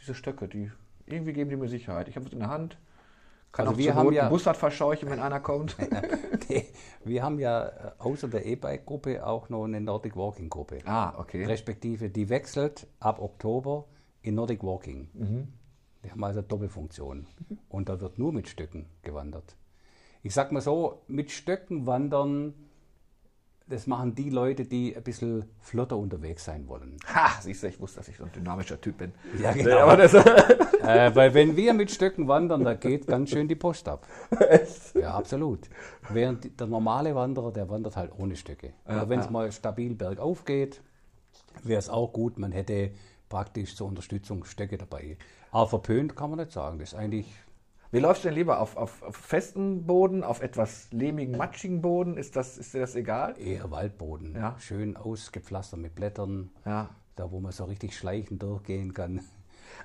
[0.00, 0.70] diese Stöcke, die
[1.06, 2.08] irgendwie geben die mir Sicherheit.
[2.08, 2.78] Ich habe es in der Hand.
[3.50, 5.76] Kann Also auch wir haben ja- Bussard verscheuchen, wenn einer kommt.
[6.50, 6.64] Nee,
[7.04, 10.78] wir haben ja äh, außer der E-Bike-Gruppe auch noch eine Nordic Walking-Gruppe.
[10.86, 11.44] ah, okay.
[11.44, 13.84] Respektive, die wechselt ab Oktober
[14.22, 15.08] in Nordic Walking.
[15.12, 15.48] Mhm.
[16.04, 17.26] Die haben also Doppelfunktion.
[17.68, 19.56] Und da wird nur mit Stöcken gewandert.
[20.22, 22.54] Ich sag mal so, mit Stöcken wandern,
[23.66, 26.96] das machen die Leute, die ein bisschen flotter unterwegs sein wollen.
[27.06, 29.12] Ha, siehst du, ich wusste, dass ich so ein dynamischer Typ bin.
[29.40, 29.78] Ja, genau.
[29.78, 30.14] aber das,
[30.88, 34.06] Äh, weil wenn wir mit Stöcken wandern, da geht ganz schön die Post ab.
[34.94, 35.68] Ja, absolut.
[36.08, 38.72] Während der normale Wanderer, der wandert halt ohne Stöcke.
[38.84, 40.80] Aber wenn es mal stabil bergauf geht,
[41.62, 42.90] wäre es auch gut, man hätte
[43.28, 45.16] praktisch zur Unterstützung Stöcke dabei.
[45.50, 46.78] Aber verpönt kann man nicht sagen.
[46.78, 47.26] Das ist eigentlich
[47.90, 48.60] Wie läufst du denn lieber?
[48.60, 52.16] Auf, auf, auf festem Boden, auf etwas lehmigen, matschigen Boden?
[52.16, 53.34] Ist, das, ist dir das egal?
[53.38, 54.34] eher Waldboden.
[54.34, 54.56] Ja.
[54.58, 56.50] Schön ausgepflastert mit Blättern.
[56.66, 56.90] Ja.
[57.16, 59.20] Da, wo man so richtig schleichend durchgehen kann.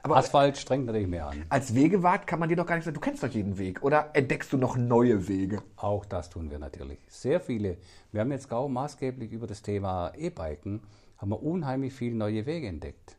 [0.02, 1.46] Aber- Asphalt strengt natürlich mehr an.
[1.50, 3.82] Als Wegewart kann man dir doch gar nicht sagen, du kennst doch jeden Weg.
[3.84, 5.62] Oder entdeckst du noch neue Wege?
[5.78, 7.00] Auch das tun wir natürlich.
[7.10, 7.78] Sehr viele.
[8.12, 10.82] Wir haben jetzt kaum maßgeblich über das Thema E-Biken,
[11.18, 13.18] haben wir unheimlich viele neue Wege entdeckt.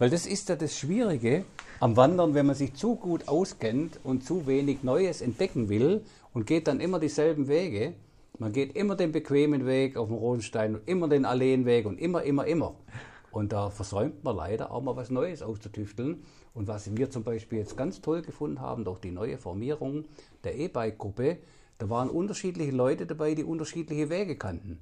[0.00, 1.44] Weil das ist ja das Schwierige
[1.80, 6.46] am Wandern, wenn man sich zu gut auskennt und zu wenig Neues entdecken will und
[6.46, 7.94] geht dann immer dieselben Wege.
[8.38, 12.22] Man geht immer den bequemen Weg auf dem Rosenstein und immer den Alleenweg und immer,
[12.22, 12.76] immer, immer.
[13.32, 16.22] Und da versäumt man leider auch mal was Neues auszutüfteln.
[16.54, 20.04] Und was wir zum Beispiel jetzt ganz toll gefunden haben durch die neue Formierung
[20.44, 21.38] der E-Bike-Gruppe,
[21.78, 24.78] da waren unterschiedliche Leute dabei, die unterschiedliche Wege kannten.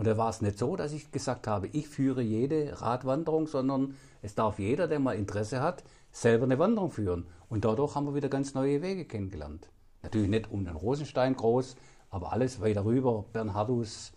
[0.00, 3.96] Und da war es nicht so, dass ich gesagt habe, ich führe jede Radwanderung, sondern
[4.22, 7.26] es darf jeder, der mal Interesse hat, selber eine Wanderung führen.
[7.50, 9.68] Und dadurch haben wir wieder ganz neue Wege kennengelernt.
[10.02, 11.76] Natürlich nicht um den Rosenstein groß,
[12.08, 14.12] aber alles weiter rüber, Bernhardus,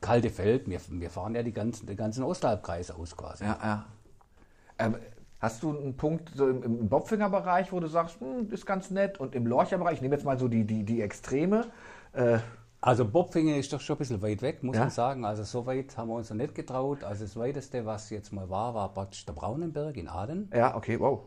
[0.00, 0.70] Kaldefeld.
[0.70, 3.42] Wir, wir fahren ja die ganzen, den ganzen Ostalbkreis aus quasi.
[3.42, 3.86] Ja, ja.
[4.78, 4.98] Ähm,
[5.40, 9.18] hast du einen Punkt so im, im Bopfinger-Bereich, wo du sagst, hm, ist ganz nett?
[9.18, 11.66] Und im Lorcher-Bereich, ich nehme jetzt mal so die, die, die Extreme.
[12.12, 12.38] Äh,
[12.86, 14.82] Also Bobfingen ist doch schon ein bisschen weit weg, muss Ja.
[14.82, 15.24] man sagen.
[15.24, 17.02] Also so weit haben wir uns noch nicht getraut.
[17.02, 20.50] Also das weiteste, was jetzt mal war, war praktisch der Braunenberg in Aden.
[20.54, 21.20] ja, okay, wow.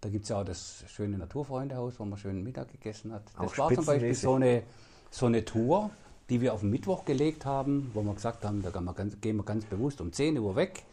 [0.00, 3.22] Da gibt es ja auch das schöne Naturfreundehaus, wo man schön Mittag gegessen hat.
[3.36, 4.62] Auch Das war zum Beispiel so eine,
[5.10, 5.90] so eine Tour,
[6.30, 9.20] die wir auf den Mittwoch gelegt haben, wo wir gesagt haben, da gehen wir ganz,
[9.20, 10.84] gehen wir ganz bewusst um 10 Uhr weg,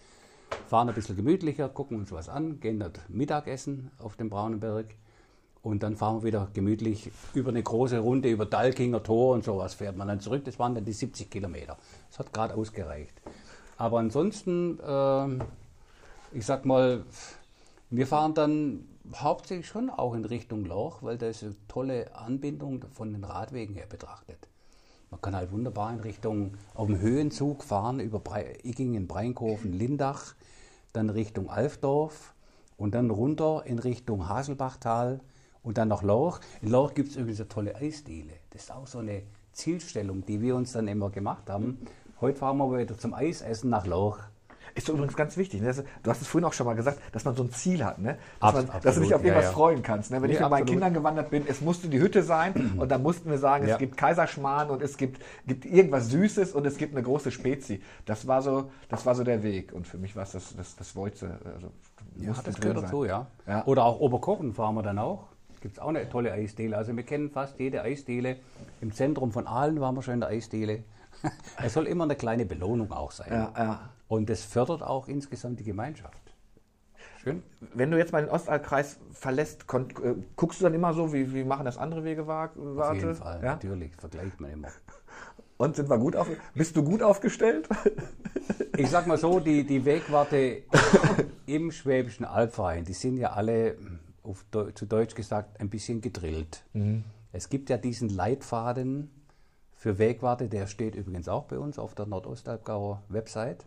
[0.67, 4.87] fahren ein bisschen gemütlicher, gucken uns was an, gehen dort Mittagessen auf dem Braunenberg
[5.63, 9.75] und dann fahren wir wieder gemütlich über eine große Runde über Dalkinger Tor und sowas
[9.75, 10.43] fährt man dann zurück.
[10.45, 11.77] Das waren dann die 70 Kilometer.
[12.09, 13.21] Das hat gerade ausgereicht.
[13.77, 15.41] Aber ansonsten, ähm,
[16.31, 17.03] ich sag mal,
[17.89, 22.85] wir fahren dann hauptsächlich schon auch in Richtung Loch, weil da ist eine tolle Anbindung
[22.93, 24.47] von den Radwegen her betrachtet.
[25.09, 30.35] Man kann halt wunderbar in Richtung auf dem Höhenzug fahren über Brei Iggingen, Breinkofen, Lindach,
[30.93, 32.33] dann Richtung Alfdorf
[32.77, 35.19] und dann runter in Richtung Haselbachtal
[35.63, 36.39] und dann nach Lorch.
[36.61, 38.33] In Lorch gibt es übrigens eine tolle Eisdiele.
[38.51, 41.79] Das ist auch so eine Zielstellung, die wir uns dann immer gemacht haben.
[42.19, 44.19] Heute fahren wir wieder zum Eisessen nach Lorch.
[44.73, 45.59] Ist doch übrigens ganz wichtig.
[45.61, 45.73] Ne?
[46.01, 47.99] Du hast es vorhin auch schon mal gesagt, dass man so ein Ziel hat.
[47.99, 48.17] Ne?
[48.39, 49.53] Dass, Abs- man, dass du dich absolut, auf irgendwas ja, ja.
[49.53, 50.11] freuen kannst.
[50.11, 50.21] Ne?
[50.21, 50.69] Wenn Nee, ich mit meinen absolut.
[50.69, 53.73] Kindern gewandert bin, es musste die Hütte sein und dann mussten wir sagen, Ja.
[53.73, 57.81] es gibt Kaiserschmarrn und es gibt, gibt irgendwas Süßes und es gibt eine große Spezi.
[58.05, 59.73] Das war so, das war so der Weg.
[59.73, 61.37] Und für mich war es das, das, das Woize.
[61.53, 61.67] Also,
[62.15, 62.85] Ja, das gehört sein.
[62.85, 63.03] dazu.
[63.03, 63.27] Ja.
[63.65, 65.27] Oder auch Oberkochen fahren wir dann auch.
[65.61, 66.75] Gibt es auch eine tolle Eisdiele.
[66.75, 68.37] Also wir kennen fast jede Eisdiele.
[68.81, 70.83] Im Zentrum von Aalen waren wir schon in der Eisdiele.
[71.63, 73.31] es soll immer eine kleine Belohnung auch sein.
[73.31, 73.89] Ja, ja.
[74.07, 76.17] Und das fördert auch insgesamt die Gemeinschaft.
[77.23, 77.43] Schön.
[77.75, 81.43] Wenn du jetzt mal den Ostalbkreis verlässt, äh, guckst du dann immer so, wie, wie
[81.43, 82.59] machen das andere Wegewarte?
[82.59, 83.51] Auf jeden Fall, Ja?
[83.53, 84.69] natürlich, vergleicht man immer.
[85.57, 87.69] Und sind wir gut auf, bist du gut aufgestellt?
[88.75, 90.63] Ich sag mal so, die, die Wegwarte
[91.45, 93.77] im Schwäbischen Albverein, die sind ja alle,
[94.23, 96.63] auf Deu zu Deutsch gesagt, ein bisschen gedrillt.
[97.31, 99.09] Es gibt ja diesen Leitfaden
[99.73, 103.65] für Wegwarte, der steht übrigens auch bei uns auf der Nordostalbgauer Website.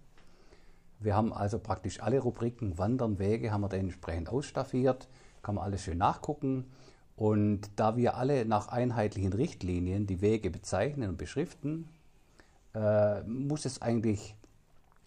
[1.00, 5.08] Wir haben also praktisch alle Rubriken Wandern, Wege, haben wir da entsprechend ausstaffiert,
[5.42, 6.70] kann man alles schön nachgucken.
[7.16, 11.88] Und da wir alle nach einheitlichen Richtlinien die Wege bezeichnen und beschriften,
[12.74, 14.34] äh, muss es eigentlich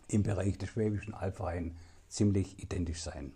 [0.10, 1.76] im Bereich des Schwäbischen Albverein
[2.08, 3.34] ziemlich identisch sein.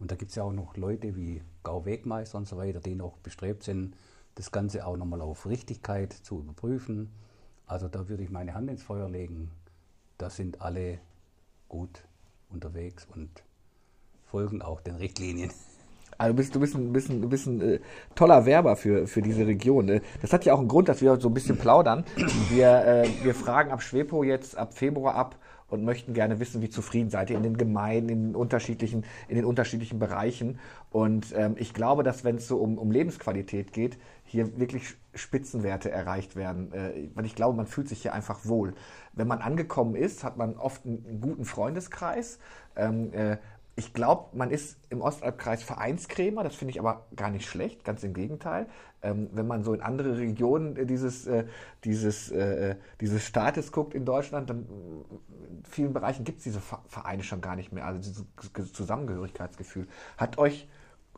[0.00, 3.18] Und da gibt es ja auch noch Leute wie Gau-Wegmeister und so weiter, die noch
[3.18, 3.96] bestrebt sind,
[4.34, 7.12] das Ganze auch nochmal auf Richtigkeit zu überprüfen.
[7.66, 9.50] Also da würde ich meine Hand ins Feuer legen.
[10.18, 10.98] Da sind alle
[11.68, 12.04] gut
[12.50, 13.42] unterwegs und
[14.24, 15.50] folgen auch den Richtlinien.
[16.18, 17.80] Also du bist, du bist ein, bist ein, bist ein äh,
[18.14, 19.86] toller Werber für, für diese Region.
[19.86, 20.02] Ne?
[20.22, 22.04] Das hat ja auch einen Grund, dass wir so ein bisschen plaudern.
[22.50, 25.36] Wir, äh, wir fragen ab Schwepo jetzt ab Februar ab
[25.74, 29.36] und möchten gerne wissen, wie zufrieden seid ihr in den Gemeinden, in den unterschiedlichen, in
[29.36, 30.58] den unterschiedlichen Bereichen.
[30.90, 35.90] Und ähm, ich glaube, dass wenn es so um, um Lebensqualität geht, hier wirklich Spitzenwerte
[35.90, 36.72] erreicht werden.
[36.72, 38.74] Äh, weil ich glaube, man fühlt sich hier einfach wohl.
[39.12, 42.38] Wenn man angekommen ist, hat man oft einen, guten Freundeskreis.
[42.76, 43.36] Ähm, äh,
[43.76, 48.04] ich glaube, man ist im Ostalbkreis Vereinskrämer, das finde ich aber gar nicht schlecht, ganz
[48.04, 48.66] im Gegenteil.
[49.02, 51.44] Ähm, wenn man so in andere Regionen äh, dieses, äh,
[51.82, 57.24] dieses, äh, dieses Staates guckt in Deutschland, dann in vielen Bereichen gibt es diese Vereine
[57.24, 59.88] schon gar nicht mehr, also dieses Zusammengehörigkeitsgefühl.
[60.16, 60.68] Hat euch,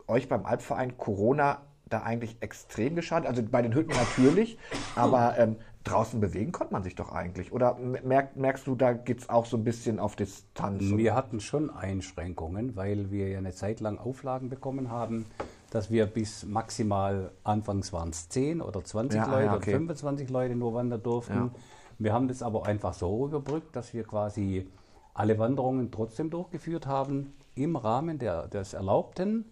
[0.07, 3.29] euch beim Alpverein Corona da eigentlich extrem geschadet?
[3.29, 4.59] Also bei den Hütten natürlich,
[4.95, 7.53] aber ähm, draußen bewegen konnte man sich doch eigentlich.
[7.53, 10.83] Oder merk, merkst du, da geht es auch so ein bisschen auf Distanz?
[10.83, 15.27] Wir hatten schon Einschränkungen, weil wir ja eine Zeit lang Auflagen bekommen haben,
[15.71, 19.71] dass wir bis maximal, anfangs waren es 10 oder 20 ja, Leute ja, okay.
[19.71, 21.35] oder 25 Leute nur wandern durften.
[21.35, 21.51] Ja.
[21.99, 24.69] Wir haben das aber einfach so überbrückt, dass wir quasi
[25.15, 29.47] alle Wanderungen trotzdem durchgeführt haben im Rahmen der, des Erlaubten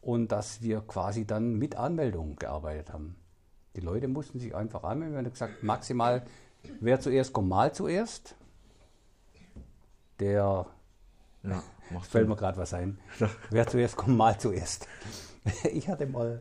[0.00, 3.16] und dass wir quasi dann mit Anmeldung gearbeitet haben.
[3.76, 5.14] Die Leute mussten sich einfach anmelden.
[5.14, 6.22] Wir haben gesagt, maximal,
[6.80, 8.36] wer zuerst kommt, mal zuerst.
[10.20, 10.66] Der,
[11.42, 11.62] ja,
[12.02, 12.98] fällt mir gerade was ein.
[13.50, 14.86] wer zuerst kommt, mal zuerst.
[15.72, 16.40] ich hatte mal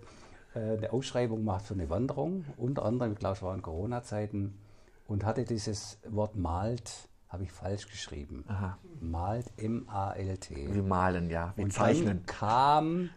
[0.53, 4.59] äh, eine Ausschreibung gemacht für eine Wanderung, unter anderem, ich glaube, es waren Corona-Zeiten,
[5.07, 8.45] und hatte dieses Wort malt, habe ich falsch geschrieben.
[8.47, 8.77] Aha.
[9.01, 10.73] Malt, M-A-L-T.
[10.73, 12.05] Wie malen, ja, wie und zeichnen.
[12.05, 13.09] Dann kam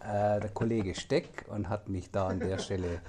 [0.00, 3.00] äh, der Kollege Steck und hat mich da an der Stelle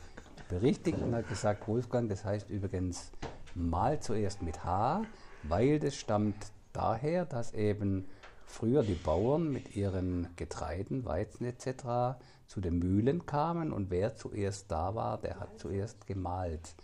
[0.49, 3.11] berichtigt und hat gesagt, Wolfgang, das heißt übrigens
[3.55, 5.03] mal zuerst mit H,
[5.43, 8.07] weil das stammt daher, dass eben
[8.45, 12.17] früher die Bauern mit ihren Getreiden, Weizen etc.
[12.47, 16.75] zu den Mühlen kamen und wer zuerst da war, der hat zuerst gemalt.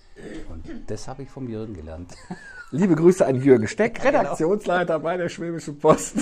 [0.49, 2.13] Und das habe ich vom Jürgen gelernt.
[2.71, 4.19] Liebe Grüße an Jürgen Steck, genau.
[4.19, 6.17] Redaktionsleiter bei der Schwäbischen Post.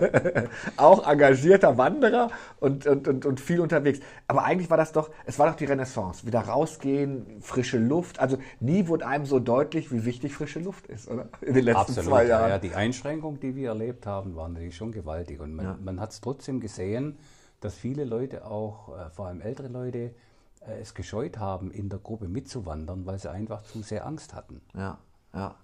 [0.76, 4.00] auch engagierter Wanderer und, und, und, und, viel unterwegs.
[4.26, 6.26] Aber eigentlich war das doch, es war doch die Renaissance.
[6.26, 8.18] Wieder rausgehen, frische Luft.
[8.18, 11.28] Also nie wurde einem so deutlich, wie wichtig frische Luft ist, oder?
[11.40, 12.50] In den letzten Absolut, zwei Jahren.
[12.50, 15.40] Ja, die Einschränkungen, die wir erlebt haben, waren natürlich schon gewaltig.
[15.40, 15.78] Und man, ja.
[15.84, 17.16] man hat es trotzdem gesehen,
[17.60, 20.14] dass viele Leute auch, äh, vor allem ältere Leute,
[20.60, 24.60] äh, es gescheut haben, in der Gruppe mitzuwandern, weil sie einfach zu sehr Angst hatten.
[24.74, 24.98] Ja,
[25.34, 25.54] ja.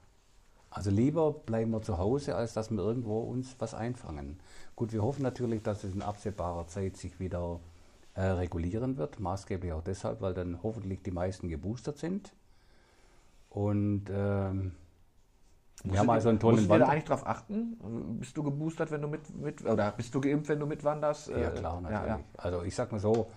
[0.70, 4.40] Also lieber bleiben wir zu Hause, als dass wir irgendwo uns was einfangen.
[4.74, 7.60] Gut, wir hoffen natürlich, dass es in absehbarer Zeit sich wieder
[8.14, 12.32] äh, regulieren wird, maßgeblich auch deshalb, weil dann hoffentlich die meisten geboostert sind.
[13.50, 14.72] Und ähm,
[15.84, 17.76] wir haben also einen tollen Musst du da eigentlich darauf achten?
[18.20, 21.28] Bist du geboostert, wenn du mit, mit oder bist du geimpft, wenn du mitwanderst?
[21.28, 22.02] Ja, klar, natürlich.
[22.02, 22.20] Ja, ja.
[22.36, 23.30] Also ich sag mal so,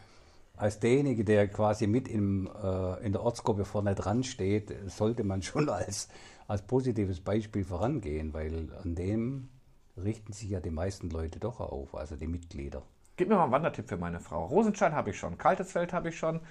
[0.55, 5.41] als derjenige, der quasi mit im, äh, in der Ortsgruppe vorne dran steht, sollte man
[5.41, 6.09] schon als
[6.47, 9.49] als positives Beispiel vorangehen, weil an dem
[9.97, 12.83] richten sich ja die meisten Leute doch auf, also die Mitglieder.
[13.17, 14.45] Gib mir mal einen Wandertipp für meine Frau.
[14.45, 16.41] Rosenstein habe ich schon, Kaltesfeld habe ich schon,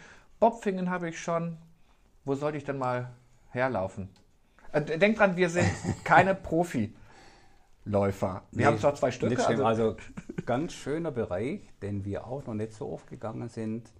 [0.40, 1.58] Bobfingen habe ich schon.
[2.24, 3.10] Wo sollte ich denn mal
[3.50, 4.08] herlaufen?
[4.74, 5.70] Äh, denk dran, wir sind
[6.04, 6.92] keine Profiläufer.
[7.84, 9.46] Wir nee, haben zwar zwei Stücke.
[9.46, 9.96] Also, also
[10.44, 13.92] ganz schöner Bereich, den wir auch noch nicht so oft gegangen sind,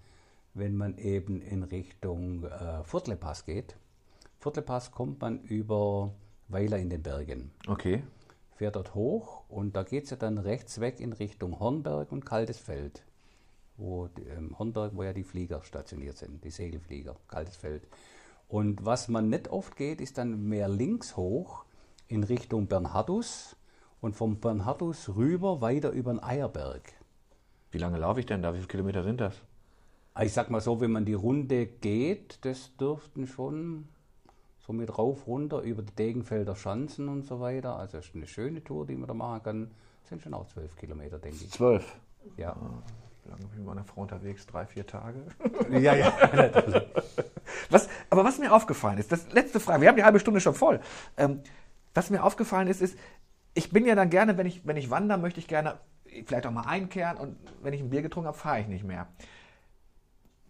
[0.53, 3.77] wenn man eben in Richtung äh, Furtlepass geht.
[4.41, 6.13] Viertelpass kommt man über
[6.49, 7.53] Weiler in den Bergen.
[7.67, 8.03] Okay.
[8.57, 12.27] Fährt dort hoch und da geht es ja dann rechts weg in Richtung Hornberg und
[12.27, 13.05] Kaltes Feld.
[13.77, 17.89] Wo ähm, Hornberg, wo ja die Flieger stationiert sind, die Segelflieger, Kaltes Feld.
[18.55, 21.65] Und was man nicht oft geht, ist dann mehr links hoch
[22.07, 23.57] in Richtung Bernhardus
[24.01, 26.93] und vom Bernhardus rüber weiter über den Eierberg.
[27.73, 28.53] Wie lange laufe ich denn da?
[28.53, 29.35] Wie viele Kilometer sind das?
[30.23, 33.89] Ich sag mal so, wenn man die Runde geht, das dürften schon
[34.61, 37.75] so mit rauf, runter über die Degenfelder Schanzen und so weiter.
[37.75, 39.71] Also ist eine schöne Tour, die man da machen kann.
[40.03, 41.51] Das sind schon auch zwölf Kilometer, denke ich.
[41.51, 41.97] Zwölf?
[42.37, 42.55] Ja.
[43.25, 44.47] Wie lange bin ich mit meiner Frau unterwegs?
[44.47, 45.25] Drei, vier Tage?
[45.71, 46.13] ja, ja.
[47.71, 50.55] was, aber was mir aufgefallen ist, das letzte Frage, wir haben die halbe Stunde schon
[50.55, 50.81] voll.
[51.17, 51.41] Ähm,
[51.95, 52.99] was mir aufgefallen ist, ist,
[53.55, 55.79] ich bin ja dann gerne, wenn ich, wenn ich wandere, möchte ich gerne
[56.27, 59.09] vielleicht auch mal einkehren und wenn ich ein Bier getrunken habe, fahre ich nicht mehr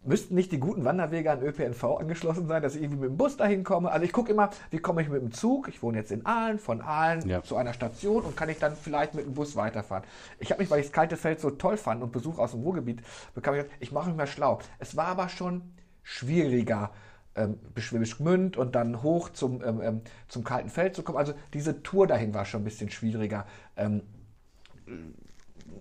[0.04, 3.36] müssten nicht die guten Wanderwege an ÖPNV angeschlossen sein, dass ich irgendwie mit dem Bus
[3.36, 3.90] dahin komme.
[3.90, 5.68] Also ich gucke immer, wie komme ich mit dem Zug.
[5.68, 7.42] Ich wohne jetzt in Aalen, von Aalen ja.
[7.42, 10.04] zu einer Station und kann ich dann vielleicht mit dem Bus weiterfahren.
[10.38, 12.60] Ich habe mich, weil ich das kalte Feld so toll fand und Besuch aus dem
[12.60, 13.02] Ruhrgebiet
[13.34, 14.60] bekam, ich, ich mache mich mal schlau.
[14.78, 15.62] Es war aber schon
[16.02, 16.90] schwieriger,
[17.34, 21.18] ähm, bis Schwäbisch Gmünd und dann hoch zum, ähm, ähm, zum kalten Feld zu kommen.
[21.18, 23.46] Also diese Tour dahin war schon ein bisschen schwieriger.
[23.76, 24.02] Ähm,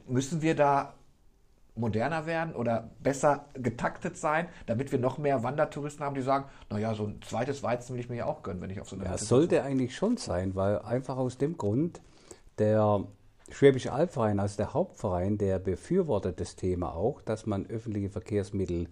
[0.07, 0.93] müssen wir da
[1.75, 6.93] moderner werden oder besser getaktet sein, damit wir noch mehr Wandertouristen haben, die sagen, naja,
[6.93, 9.05] so ein zweites Weizen will ich mir ja auch gönnen, wenn ich auf so eine
[9.05, 9.63] Ja, sollte sitze.
[9.63, 12.01] eigentlich schon sein, weil einfach aus dem Grund,
[12.59, 13.05] der
[13.49, 18.87] Schwäbische Albverein, also der Hauptverein, der befürwortet das Thema auch, dass man öffentliche Verkehrsmittel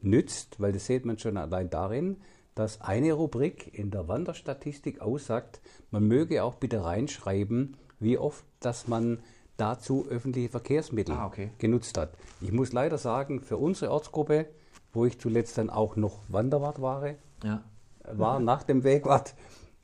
[0.00, 2.18] nützt, weil das sieht man schon allein darin,
[2.54, 5.60] dass eine Rubrik in der Wanderstatistik aussagt,
[5.90, 9.20] man möge auch bitte reinschreiben, wie oft, dass man
[9.58, 11.50] dazu öffentliche Verkehrsmittel Ah, okay.
[11.58, 12.14] genutzt hat.
[12.40, 14.46] Ich muss leider sagen, für unsere Ortsgruppe,
[14.94, 17.04] wo ich zuletzt dann auch noch Wanderwart war,
[17.44, 17.62] Ja.
[18.10, 19.34] war nach dem Wegwart,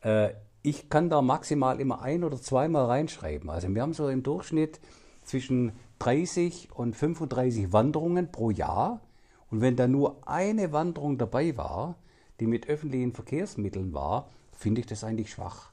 [0.00, 0.30] äh,
[0.62, 3.50] ich kann da maximal immer ein oder zweimal reinschreiben.
[3.50, 4.80] Also wir haben so im Durchschnitt
[5.24, 9.00] zwischen 30 und 35 Wanderungen pro Jahr.
[9.50, 11.96] Und wenn da nur eine Wanderung dabei war,
[12.40, 15.70] die mit öffentlichen Verkehrsmitteln war, finde ich das eigentlich schwach.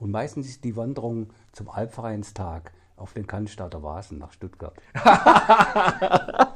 [0.00, 4.74] Und meistens ist die Wanderung zum Alpvereinstag auf den Cannstatter Vasen nach Stuttgart.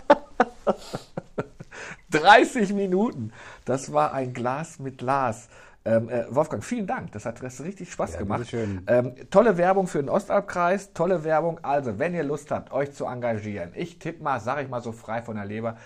[2.10, 3.32] 30 Minuten.
[3.64, 5.48] Das war ein Glas mit Glas.
[5.84, 7.12] Ähm, äh, Wolfgang, vielen Dank.
[7.12, 8.40] Das hat richtig Spaß Ja, gemacht.
[8.40, 8.82] bitteschön.
[8.86, 10.92] Ähm, tolle Werbung für den Ostalbkreis.
[10.92, 11.60] Tolle Werbung.
[11.62, 13.72] Also, wenn ihr Lust habt, euch zu engagieren.
[13.74, 15.76] Ich tippe mal, sage ich mal so frei von der Leber,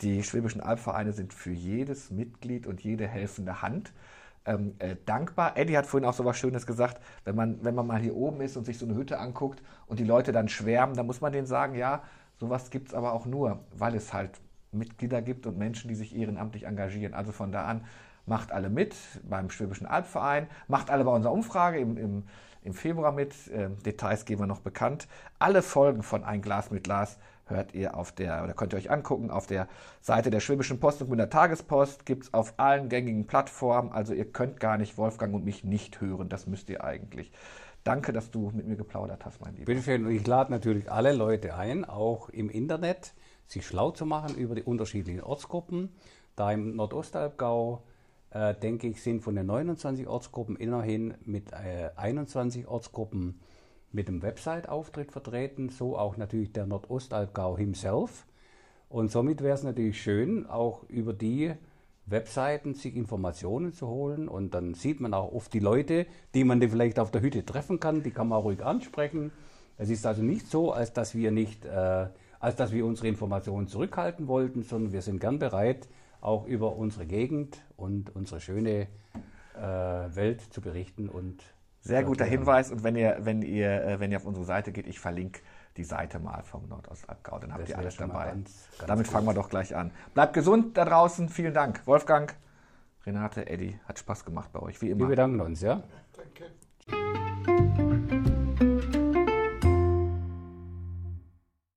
[0.00, 3.92] die Schwäbischen Albvereine sind für jedes Mitglied und jede helfende Hand
[4.48, 5.56] ähm, äh, dankbar.
[5.56, 8.40] Eddie hat vorhin auch so was Schönes gesagt, wenn man, wenn man mal hier oben
[8.40, 11.32] ist und sich so eine Hütte anguckt und die Leute dann schwärmen, dann muss man
[11.32, 12.02] denen sagen, ja,
[12.40, 14.40] sowas gibt es aber auch nur, weil es halt
[14.72, 17.14] Mitglieder gibt und Menschen, die sich ehrenamtlich engagieren.
[17.14, 17.84] Also von da an,
[18.26, 18.94] macht alle mit
[19.28, 22.24] beim Schwäbischen Albverein, macht alle bei unserer Umfrage im, im,
[22.62, 23.34] im Februar mit.
[23.52, 25.08] Ähm, Details geben wir noch bekannt.
[25.38, 27.18] Alle Folgen von Ein Glas mit Glas
[27.50, 29.68] hört ihr auf der, oder könnt ihr euch angucken, auf der
[30.00, 33.92] Seite der Schwäbischen Post und der Tagespost gibt es auf allen gängigen Plattformen.
[33.92, 37.32] Also ihr könnt gar nicht Wolfgang und mich nicht hören, das müsst ihr eigentlich.
[37.84, 39.66] Danke, dass du mit mir geplaudert hast, mein Lieber.
[39.66, 40.04] Bitte schön.
[40.04, 43.14] Und ich lade natürlich alle Leute ein, auch im Internet,
[43.46, 45.94] sich schlau zu machen über die unterschiedlichen Ortsgruppen.
[46.36, 47.82] Da im Nordostalbgau,
[48.30, 53.40] äh, denke ich, sind von den 29 Ortsgruppen immerhin mit äh, 21 Ortsgruppen
[53.92, 58.26] mit dem Website-Auftritt vertreten, so auch natürlich der Nordostalbgau himself.
[58.88, 61.52] Und somit wäre es natürlich schön, auch über die
[62.06, 64.28] Webseiten sich Informationen zu holen.
[64.28, 67.80] Und dann sieht man auch oft die Leute, die man vielleicht auf der Hütte treffen
[67.80, 69.32] kann, die kann man ruhig ansprechen.
[69.76, 72.06] Es ist also nicht so, als dass wir nicht, äh,
[72.40, 75.88] als dass wir unsere Informationen zurückhalten wollten, sondern wir sind gern bereit,
[76.20, 78.88] auch über unsere Gegend und unsere schöne
[79.54, 81.42] äh, Welt zu berichten und
[81.88, 82.70] sehr guter Hinweis.
[82.70, 85.40] Und wenn ihr, wenn ihr, äh, wenn ihr auf unsere Seite geht, ich verlinke
[85.78, 88.26] die Seite mal vom Nordostabgau, dann habt das ihr alles dabei.
[88.26, 89.12] Ganz, ganz Damit gut.
[89.14, 89.90] fangen wir doch gleich an.
[90.12, 91.30] Bleibt gesund da draußen.
[91.30, 91.86] Vielen Dank.
[91.86, 92.36] Wolfgang,
[93.06, 95.00] Renate, Eddie, hat Spaß gemacht bei euch, wie immer.
[95.00, 95.82] Wir bedanken uns, ja?
[96.12, 97.87] Danke.